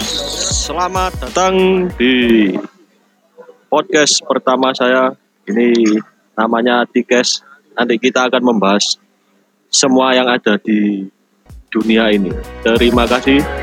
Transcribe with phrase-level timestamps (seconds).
[0.00, 2.48] Selamat datang di
[3.68, 5.12] podcast pertama saya.
[5.44, 6.00] Ini
[6.32, 7.44] namanya Tikes.
[7.76, 8.96] Nanti kita akan membahas
[9.68, 11.04] semua yang ada di
[11.68, 12.32] dunia ini.
[12.64, 13.61] Terima kasih.